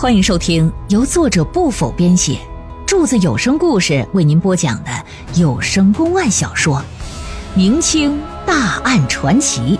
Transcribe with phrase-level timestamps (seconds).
[0.00, 2.38] 欢迎收听由作者不否编写，
[2.86, 4.90] 柱子有声故事为您播讲的
[5.34, 6.76] 有声公案小说
[7.56, 9.76] 《明清大案传奇》，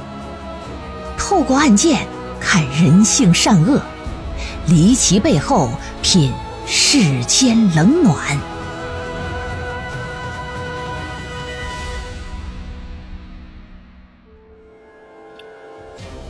[1.17, 2.05] 透过案件
[2.41, 3.81] 看人性善恶，
[4.67, 5.71] 离奇背后
[6.03, 6.33] 品
[6.67, 8.37] 世间冷暖。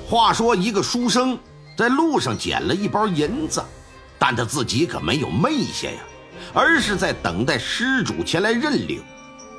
[0.07, 1.39] 话说，一个书生
[1.75, 3.65] 在路上捡了一包银子，
[4.19, 5.99] 但他自己可没有昧下呀，
[6.53, 9.03] 而是在等待失主前来认领。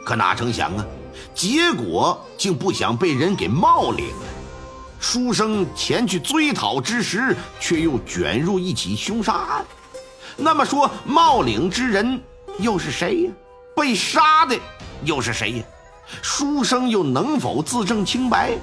[0.05, 0.85] 可哪成想啊，
[1.33, 4.25] 结果竟不想被人给冒领了。
[4.99, 9.65] 书生前去追讨之时，却又卷入一起凶杀案。
[10.35, 12.21] 那么说，冒领之人
[12.57, 13.31] 又是谁呀？
[13.75, 14.57] 被杀的
[15.05, 15.63] 又是谁呀？
[16.21, 18.57] 书生又能否自证清白？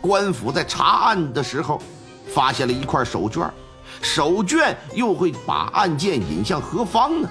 [0.00, 1.80] 官府在查案的时候，
[2.32, 3.50] 发现了一块手绢，
[4.00, 7.30] 手绢又会把案件引向何方呢？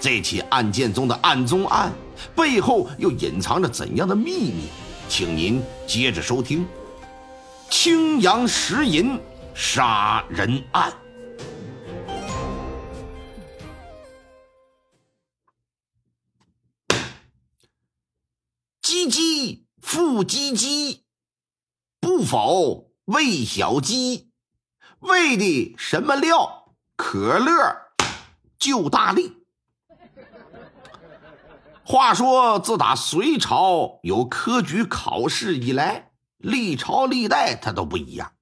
[0.00, 1.90] 这起案件中的案中案
[2.34, 4.68] 背后又隐藏着怎样的秘密？
[5.08, 6.64] 请您接着收听
[7.70, 9.18] 《青阳石银
[9.54, 10.92] 杀人案》。
[18.82, 21.00] 唧唧复唧唧。
[22.00, 24.25] 不否，魏小鸡
[25.00, 26.74] 喂的什么料？
[26.96, 27.52] 可乐
[28.58, 29.44] 就大力。
[31.84, 38.32] 话说，自打隋朝有科举考试以来，历朝历代它都不一样。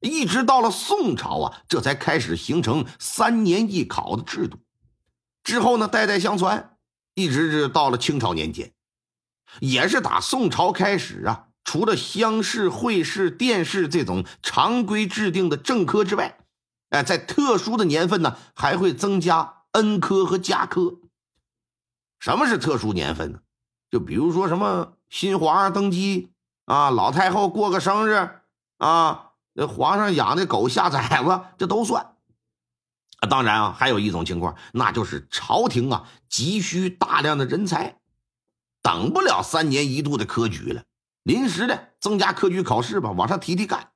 [0.00, 4.58] 一直到了宋朝啊，这才开始形成三年一考的制度。
[5.42, 6.76] 之后呢，代代相传，
[7.14, 8.74] 一直是到了清朝年间，
[9.60, 11.45] 也是打宋朝开始啊。
[11.66, 16.38] 除了乡试、会试、殿试这种常规制定的正科之外，
[16.90, 20.94] 哎，在特殊的年份呢，还会增加恩科和加科。
[22.20, 23.40] 什么是特殊年份呢？
[23.90, 26.30] 就比如说什么新皇上登基
[26.66, 28.30] 啊，老太后过个生日
[28.78, 32.14] 啊，那皇上养的狗下崽子，这都算。
[33.18, 37.98] 啊，当然啊，还有一种情况，那就是朝廷啊急需大量的人才，
[38.82, 40.84] 等不了三年一度的科举了。
[41.26, 43.90] 临时的增加科举考试吧，往上提提干。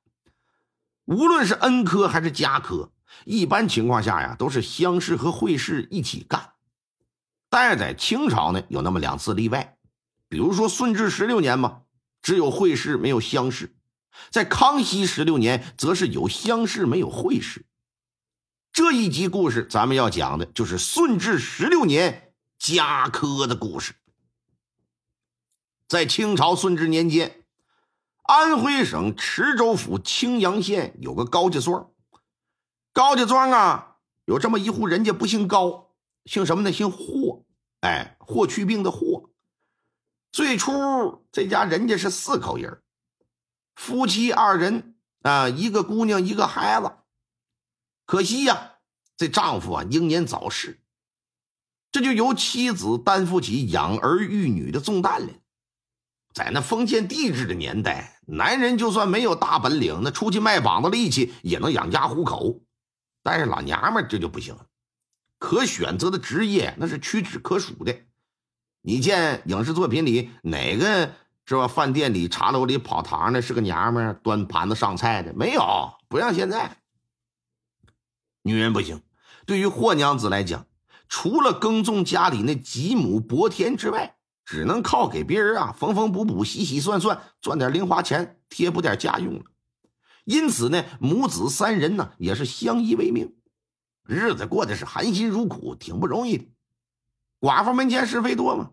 [1.05, 2.91] 无论是恩科还是加科，
[3.23, 6.51] 一般情况下呀，都是乡试和会试一起干。
[7.49, 9.77] 但是在清朝呢，有那么两次例外，
[10.27, 11.83] 比如说顺治十六年嘛，
[12.21, 13.67] 只有会试没有乡试；
[14.29, 17.65] 在康熙十六年，则是有乡试没有会试。
[18.73, 23.93] 这一集故事，咱们要讲的就是顺治十六年加科的故事。
[25.91, 27.43] 在清朝顺治年间，
[28.23, 31.91] 安徽省池州府青阳县有个高家庄。
[32.93, 35.91] 高家庄啊，有这么一户人家，不姓高，
[36.23, 36.71] 姓什么呢？
[36.71, 37.43] 姓霍。
[37.81, 39.31] 哎，霍去病的霍。
[40.31, 42.81] 最初这家人家是四口人，
[43.75, 46.89] 夫妻二人啊，一个姑娘，一个孩子。
[48.05, 48.75] 可惜呀，
[49.17, 50.79] 这丈夫啊英年早逝，
[51.91, 55.33] 这就由妻子担负起养儿育女的重担了。
[56.33, 62.61] 在那封建帝制的年代，男人就算没有大本领，那出去卖膀子力气也能养家糊口。
[63.23, 64.57] 但是老娘们这就不行，
[65.37, 67.95] 可选择的职业那是屈指可数的。
[68.81, 71.13] 你见影视作品里哪个
[71.45, 71.67] 是吧？
[71.67, 75.93] 饭店里、茶楼里跑堂的是个娘们，端盘子上菜的没有？
[76.07, 76.77] 不像现在，
[78.41, 79.01] 女人不行。
[79.45, 80.65] 对于霍娘子来讲，
[81.09, 84.15] 除了耕种家里那几亩薄田之外，
[84.51, 89.45] 只能靠给别人啊缝缝补补、洗洗涮涮，赚点零花钱，贴补点家用了。
[90.25, 93.33] 因此呢，母子三人呢也是相依为命，
[94.03, 96.45] 日子过得是含辛茹苦，挺不容易的。
[97.39, 98.71] 寡妇门前是非多嘛，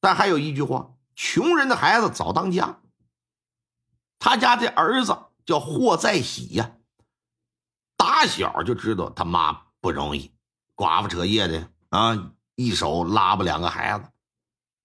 [0.00, 2.80] 但还有一句话：穷人的孩子早当家。
[4.18, 6.78] 他家这儿子叫霍在喜呀，
[7.98, 10.32] 打小就知道他妈不容易，
[10.74, 14.08] 寡妇扯叶的啊，一手拉不两个孩子。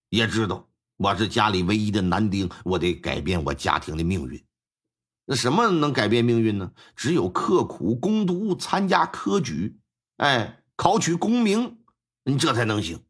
[0.10, 0.68] 也知道
[0.98, 4.44] 我是家里唯一的男丁，我得改变我家庭的命运。
[5.26, 6.72] 那什么能改变命运呢？
[6.96, 9.80] 只有刻苦攻读，参加科举，
[10.18, 11.84] 哎，考取功名，
[12.24, 13.04] 你这才能行。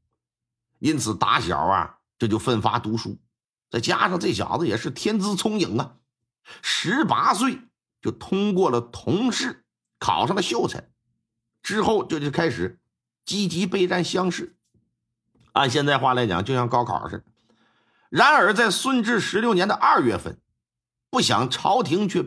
[0.79, 3.17] 因此打小啊，这就奋发读书。
[3.69, 5.95] 再加上这小子也是天资聪颖啊，
[6.61, 7.59] 十八岁
[8.01, 9.63] 就通过了童试，
[9.97, 10.91] 考上了秀才。
[11.63, 12.79] 之后就就开始
[13.25, 14.58] 积极备战乡试。
[15.53, 17.23] 按现在话来讲，就像高考似的。
[18.09, 20.39] 然而，在顺治十六年的二月份，
[21.09, 22.25] 不想朝廷却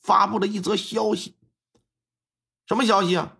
[0.00, 1.36] 发布了一则消息。
[2.66, 3.36] 什么消息啊？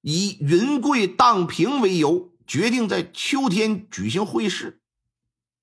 [0.00, 4.80] 以云贵荡平为由，决定在秋天举行会试。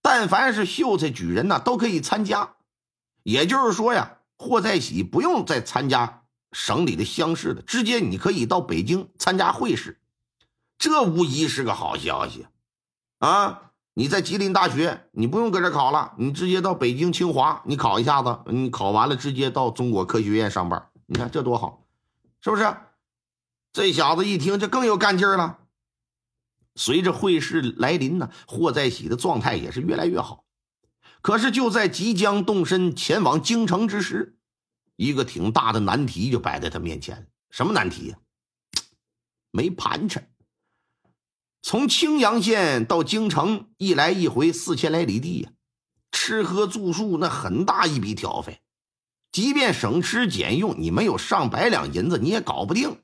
[0.02, 2.56] 但凡是秀才举人呐，都可以参加。
[3.24, 10.01] 也就是说呀，霍在喜不用再参加省里的乡试了，直接你可以到北京参加会试。
[10.82, 12.48] 这无疑是个好消息
[13.20, 13.72] 啊！
[13.94, 20.90] 你在吉林大学，你不用搁这考了，你直接到北京清华，你考一下子，你考完了直接到中国科学院上班。
[21.06, 21.86] 你看这多好，
[22.42, 22.76] 是不是？
[23.72, 25.60] 这小子一听，这更有干劲了。
[26.76, 30.46] 随着会试来临呢，霍在喜的状态也是越来越好。
[31.22, 34.36] 可是就在即将动身前往京城之时，
[34.96, 37.28] 一个挺大的难题就摆在他面前。
[37.52, 38.18] 什么难题呀？
[39.52, 40.28] 没盘缠。
[41.72, 45.52] 从青阳县到京城，一来一回四千来里地呀，
[46.12, 48.60] 吃喝住宿那很大一笔挑费。
[49.32, 53.00] 即便省吃俭用，你没有上百两银子，你也搞不定。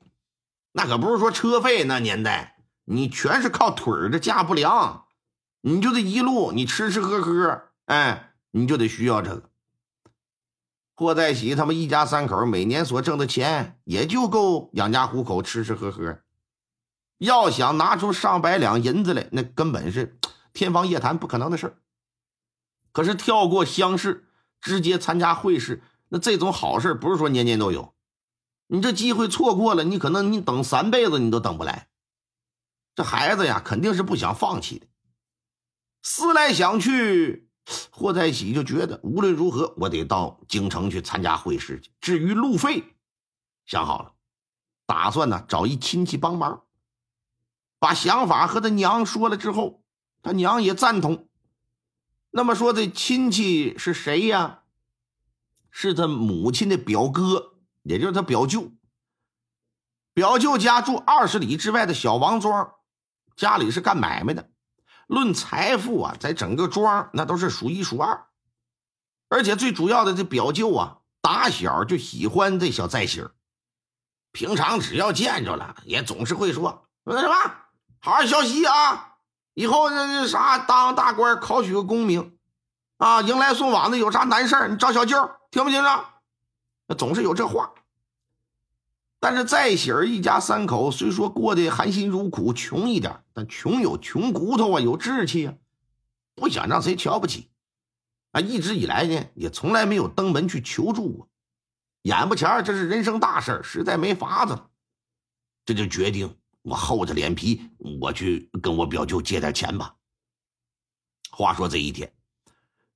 [0.72, 5.06] 那可不是说车费，那年代你全是靠腿儿的架不良，
[5.62, 9.44] 你就这一路你吃吃喝喝，哎，你就得需要这个。
[10.94, 16.18] 霍在喜他们一家三口每年所挣的钱也就够养家糊口、吃吃喝喝，
[17.18, 20.18] 要想拿出上百两银子来，那根本是
[20.52, 21.76] 天方夜谭，不可能的事
[22.92, 24.28] 可是跳过乡试，
[24.60, 27.94] 直接参加会试，那这种好事不是说年年都有。
[28.68, 31.88] 你这机会错过了，你可能你等三辈子你都等不来。
[32.94, 34.86] 这孩子呀，肯定是不想放弃的。
[36.02, 37.48] 思来想去，
[37.90, 41.90] 霍在喜就觉得无论如何，我得到京城去参加会试去。
[42.00, 42.96] 至于路费，
[43.66, 44.12] 想好了，
[44.86, 46.64] 打算呢找一亲戚帮忙。
[47.78, 49.82] 把想法和他娘说了之后，
[50.22, 51.28] 他娘也赞同。
[52.30, 54.60] 那么说，这亲戚是谁呀？
[55.70, 57.54] 是他母亲的表哥。
[57.84, 58.70] 也就是他表舅，
[60.12, 62.74] 表舅家住二十里之外的小王庄，
[63.34, 64.50] 家里是干买卖的，
[65.06, 68.26] 论财富啊，在整个庄那都是数一数二。
[69.30, 73.30] 而且最主要的，这表舅啊，打小就喜欢这小在喜儿，
[74.32, 77.54] 平常只要见着了，也总是会说说什么
[78.00, 79.16] 好好学习啊，
[79.54, 82.38] 以后那那啥当大官，考取个功名
[82.98, 86.04] 啊，迎来送往的，有啥难事你找小舅，听不听着？
[86.96, 87.72] 总是有这话。
[89.20, 95.54] 但是在喜儿一家三口虽说过得含辛茹苦，穷一点，但穷有穷骨头啊，有志气啊，
[96.36, 97.50] 不想让谁瞧不起
[98.30, 98.40] 啊。
[98.40, 101.28] 一直以来呢，也从来没有登门去求助过。
[102.02, 104.70] 眼不前这是人生大事实在没法子了，
[105.66, 107.70] 这就决定我厚着脸皮，
[108.00, 109.96] 我去跟我表舅借点钱吧。
[111.30, 112.12] 话说这一天，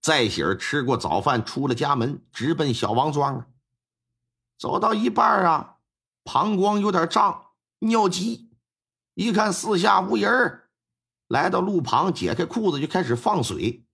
[0.00, 3.46] 在喜儿吃过早饭，出了家门，直奔小王庄。
[4.58, 5.76] 走到一半啊。
[6.24, 7.46] 膀胱有点胀，
[7.80, 8.52] 尿急，
[9.14, 10.60] 一看四下无人
[11.26, 13.84] 来到路旁，解开裤子就开始放水。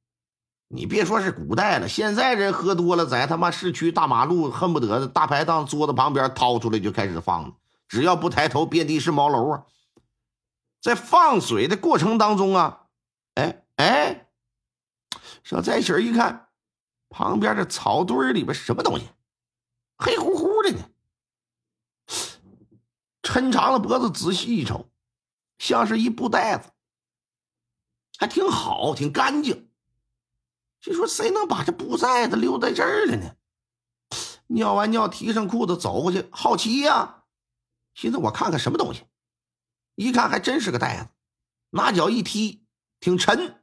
[0.69, 7.57] 你别说是古代了，现在人喝多了，在他妈市区大马路，恨不得大排档桌子旁边掏出来就开始放，
[7.89, 9.67] 只要不抬头，遍地是茅楼啊。
[10.81, 12.87] 在放水的过程当中啊，
[13.35, 14.29] 哎哎，
[15.43, 16.51] 小灾喜一看，
[17.09, 19.09] 旁边的草堆里边什么东西，
[19.97, 20.91] 黑乎乎的呢。
[23.23, 24.89] 抻长了脖子，仔细一瞅，
[25.59, 26.71] 像是一布袋子，
[28.19, 29.71] 还挺好，挺干净。
[30.81, 33.35] 就说谁能把这布袋子留在这儿了呢？
[34.47, 37.25] 尿完尿，提上裤子走过去，好奇呀，
[37.99, 39.05] 寻思我看看什么东西。
[39.97, 41.09] 一看还真是个袋子，
[41.71, 42.65] 拿脚一踢，
[43.01, 43.61] 挺沉，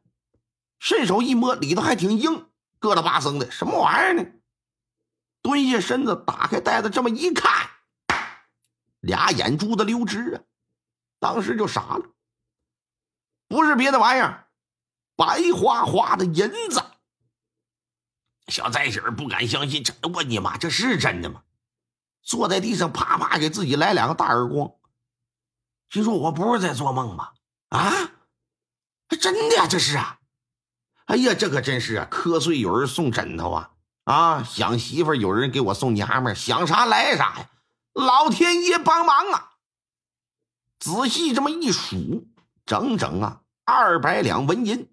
[0.78, 2.50] 伸手一摸，里头还挺硬，
[2.82, 4.30] 疙瘩巴生的，什么玩意儿呢？
[5.42, 7.70] 蹲下身子，打开袋子，这么一看。
[9.00, 10.44] 俩眼珠子溜直啊！
[11.18, 12.06] 当时就傻了，
[13.48, 14.50] 不是别的玩意儿，
[15.16, 16.84] 白花花的银子。
[18.50, 21.42] 小在喜儿不敢相信，这我你妈这是真的吗？
[22.26, 24.72] 坐在地上啪啪给自己来两个大耳光，
[25.90, 27.34] 心说：“我不是在做梦吧？
[27.70, 27.92] 啊，
[29.22, 30.20] 真的呀，这是啊！
[31.06, 32.08] 哎呀，这可真是啊！
[32.10, 33.72] 瞌睡有人送枕头啊，
[34.06, 37.50] 啊，想媳妇有人给我送娘们想啥来啥呀！”
[37.94, 39.52] 老天爷帮忙啊！
[40.80, 42.28] 仔细这么一数，
[42.66, 44.92] 整整啊二百两纹银。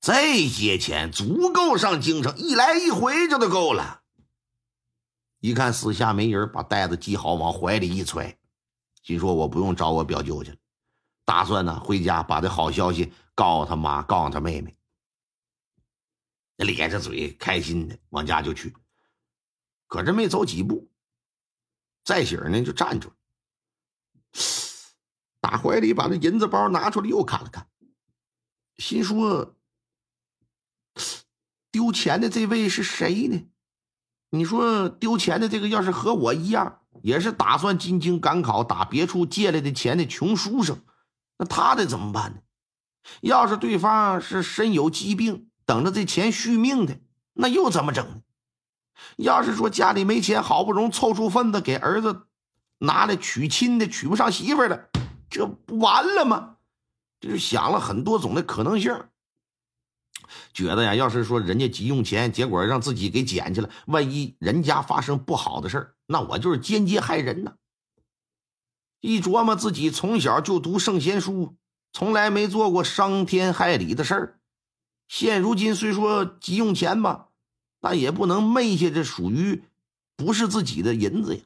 [0.00, 3.99] 这些钱足够上京城一来一回，这都够了。
[5.40, 8.38] 一看四下没人，把袋子系好，往怀里一揣，
[9.02, 10.56] 心说：“我不用找我表舅去了，
[11.24, 14.76] 打算呢回家把这好消息告诉他妈，告诉他妹妹。”
[16.56, 18.76] 咧着嘴，开心的往家就去。
[19.86, 20.90] 可是没走几步。
[22.04, 23.14] 在喜儿呢，就站住了。
[25.40, 27.66] 打怀里把那银子包拿出来，又看了看，
[28.76, 29.56] 心说：
[31.72, 33.48] 丢钱的这位是谁呢？
[34.30, 40.78] 你说丢钱的这个，要是和我一样，也是打算进京赶考，打别处借来的钱的穷书生，
[41.38, 42.40] 那他得怎么办呢？
[43.22, 46.98] 要是对方是身有疾病，等着这钱续命的，
[47.34, 48.22] 那又怎么整？
[49.16, 52.26] 要是说家里没钱，好不容易凑出份子给儿子
[52.78, 54.90] 拿来娶亲的，娶不上媳妇了，
[55.28, 56.56] 这不完了吗？
[57.18, 58.94] 这是想了很多种的可能性。
[60.52, 67.54] 觉得呀，要是说人家急用钱，结果让自己给捡去了，万一人家发生不好的事儿，那我就是间接害人呢。
[69.00, 71.56] 一琢磨自己从小就读圣贤书，
[71.92, 74.40] 从来没做过伤天害理的事儿，
[75.08, 77.28] 现如今虽说急用钱吧，
[77.80, 79.62] 但也不能昧下这属于
[80.16, 81.42] 不是自己的银子呀。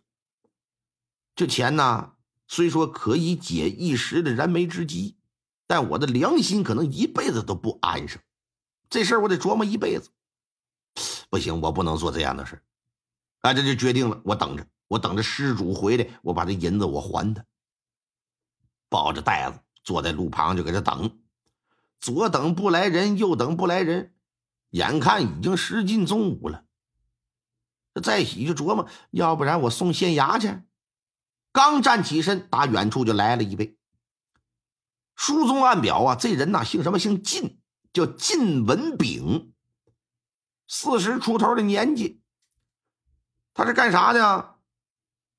[1.37, 2.13] 这钱呢，
[2.47, 5.17] 虽说可以解一时的燃眉之急，
[5.67, 8.21] 但我的良心可能一辈子都不安生。
[8.95, 10.09] 这事儿我得琢磨一辈子，
[11.29, 12.63] 不行，我不能做这样的事
[13.41, 13.53] 啊！
[13.53, 17.45] 这就决定了，我等着，我等着失主回来，我把这银子我还他。
[18.89, 21.19] 抱着袋子坐在路旁就搁这等，
[21.99, 24.15] 左等不来人，右等不来人，
[24.71, 26.65] 眼看已经时近中午了。
[28.01, 30.63] 再喜就琢磨，要不然我送县衙去。
[31.51, 33.77] 刚站起身，打远处就来了一位。
[35.17, 37.01] 书中暗表啊，这人呐姓什么？
[37.01, 37.59] 姓靳。
[37.95, 39.55] 叫靳文炳，
[40.67, 42.21] 四十出头的年纪，
[43.55, 44.57] 他是干啥的？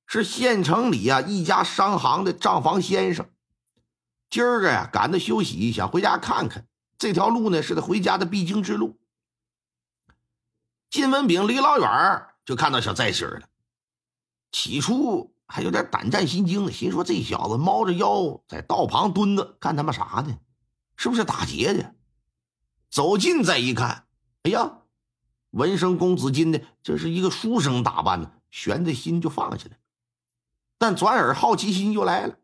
[0.08, 3.30] 是县城里呀一家商行的账房先生。
[4.30, 6.66] 今儿个呀赶着休息，想回家看看。
[6.98, 8.98] 这条路呢是他回家的必经之路。
[10.90, 13.50] 靳文炳离老远就看到小在喜了，
[14.54, 20.38] 起初还有点胆战心惊的，心说这小子猫着腰在道旁蹲着，干他妈啥呢？
[20.96, 21.94] 是不是打劫的？
[22.96, 24.06] 走近再一看，
[24.44, 24.78] 哎呀，
[25.50, 29.78] 闻声公子金的，这是一个书生打扮呢，悬的心就放下来。
[30.78, 32.38] 但转而好奇心又来了，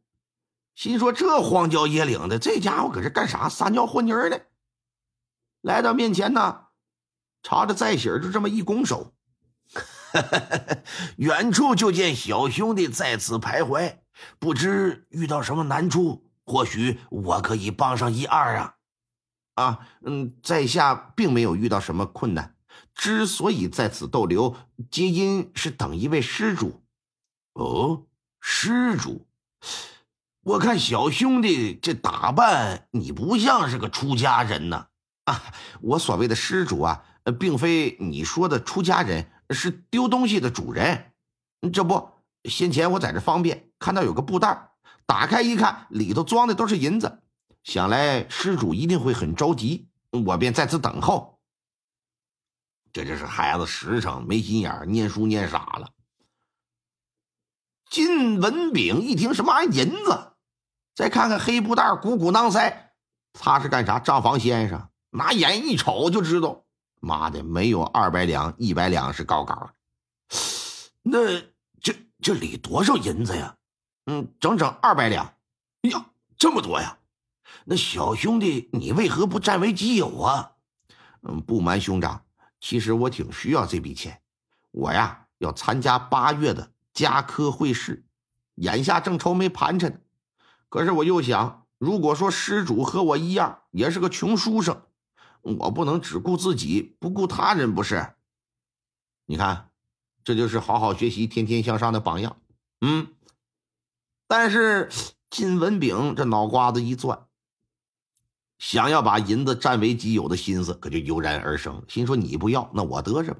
[0.75, 3.47] 心说这荒郊野岭的，这家伙搁这干啥？
[3.47, 4.41] 撒尿和泥呢？
[5.61, 6.65] 来到面前呢，
[7.41, 9.13] 朝着在喜就这么一拱手，
[11.15, 13.99] 远处就见小兄弟在此徘徊，
[14.37, 18.75] 不知遇到什么难处，或许我可以帮上一二啊。
[19.55, 22.55] 啊，嗯，在下并没有遇到什么困难，
[22.93, 24.55] 之所以在此逗留，
[24.89, 26.81] 皆因是等一位施主。
[27.53, 28.05] 哦，
[28.39, 29.27] 施主，
[30.43, 34.87] 我看小兄弟这打扮，你不像是个出家人呢。
[35.25, 35.43] 啊，
[35.81, 37.03] 我所谓的施主啊，
[37.39, 41.11] 并非你说的出家人，是丢东西的主人。
[41.71, 42.09] 这不，
[42.45, 44.71] 先前我在这方便看到有个布袋，
[45.05, 47.19] 打开一看，里头装的都是银子。
[47.63, 49.87] 想来施主一定会很着急，
[50.25, 51.39] 我便在此等候。
[52.93, 55.89] 这就是孩子实诚没心眼念书念傻了。
[57.89, 60.33] 金文炳一听什么玩意银子，
[60.95, 62.93] 再看看黑布袋鼓鼓囊塞，
[63.33, 63.99] 他是干啥？
[63.99, 66.63] 账房先生拿眼一瞅就知道，
[66.99, 69.73] 妈的，没有二百两、一百两是高高的。
[71.03, 71.39] 那
[71.81, 73.55] 这这里多少银子呀？
[74.05, 75.25] 嗯，整整二百两。
[75.81, 76.05] 呀，
[76.37, 76.97] 这么多呀！
[77.65, 80.53] 那小兄弟，你为何不占为己有啊？
[81.21, 82.25] 嗯，不瞒兄长，
[82.59, 84.21] 其实我挺需要这笔钱。
[84.71, 88.05] 我呀要参加八月的家科会试，
[88.55, 90.01] 眼下正愁没盘缠。
[90.69, 94.81] 可是我又想，如果说施主和我一样，也是个穷书生，
[95.41, 98.15] 我不能只顾自己，不顾他人，不是？
[99.25, 99.69] 你看，
[100.23, 102.37] 这就是好好学习、天天向上的榜样。
[102.81, 103.13] 嗯，
[104.27, 104.89] 但是
[105.29, 107.27] 金文炳这脑瓜子一转。
[108.61, 111.83] 想要把银子占为己有的心思，可就油然而生。
[111.87, 113.39] 心说：“你不要，那我得着吧。”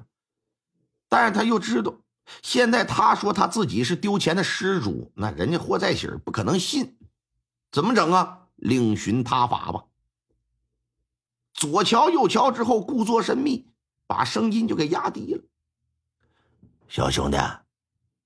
[1.08, 1.94] 但是他又知道，
[2.42, 6.98] 现在他说他自己是丢钱的失主，那人家霍在喜不可能信。
[7.70, 8.48] 怎么整啊？
[8.56, 9.84] 另寻他法吧。
[11.54, 13.70] 左瞧右瞧之后，故作神秘，
[14.08, 15.44] 把声音就给压低了
[16.90, 17.36] ：“小兄弟，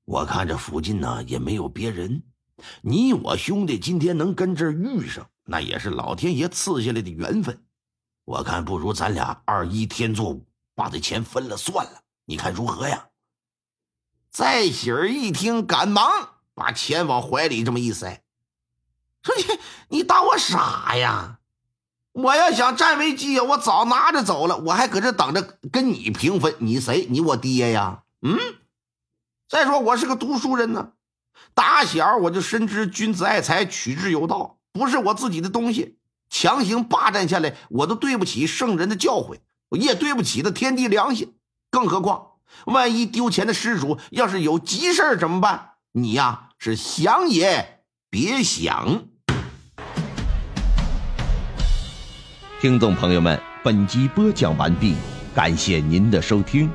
[0.06, 2.22] 我看这附近呢也没有别人，
[2.80, 7.64] 你我兄弟今天能跟这儿遇上。”那也是老天爷赐下来的缘分，
[8.24, 13.06] 我看不如咱俩二一天作五，把这钱分了算了，你看如何呀？
[14.30, 16.10] 在喜儿一听，赶忙
[16.52, 18.22] 把钱往怀里这么一塞，
[19.22, 19.34] 说
[19.88, 21.38] ：“你你当我傻呀？
[22.12, 26.54] 我要想占为己有，我早拿着走了，我还搁这等着跟你平分。
[26.58, 27.06] 你谁？
[27.08, 28.02] 你我爹呀？
[28.22, 28.36] 嗯？
[29.48, 30.92] 再说我是个读书人呢，
[31.54, 35.96] 打小我就深知君子爱财，取之有道，不是我自己的东西，
[36.28, 39.38] 强行霸占下来，我都对不起圣人的教诲，
[39.70, 41.34] 也对不起这天地良心。
[41.70, 42.26] 更何况，
[42.66, 45.70] 万一丢钱的失主要是有急事怎么办？
[45.92, 47.80] 你呀，是想也
[48.10, 49.06] 别想。
[52.60, 54.94] 听众朋友们，本集播讲完毕，
[55.34, 56.70] 感谢您的收听。